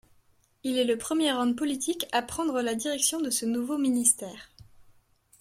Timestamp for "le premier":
0.83-1.31